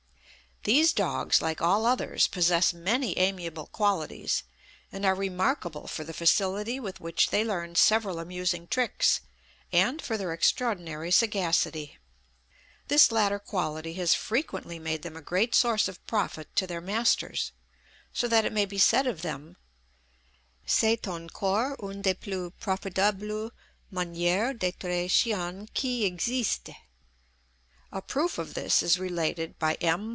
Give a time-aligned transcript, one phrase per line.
[0.63, 4.43] _These dogs, like all others, possess many amiable qualities,
[4.91, 9.21] and are remarkable for the facility with which they learn several amusing tricks,
[9.73, 11.97] and for their extraordinary sagacity.
[12.89, 17.51] This latter quality has frequently made them a great source of profit to their masters,
[18.13, 19.57] so that it may be said of them,
[20.67, 23.49] "c'est encore une des plus profitables
[23.91, 26.75] manières d'être chien qui existent."
[27.91, 30.09] A proof of this is related by M.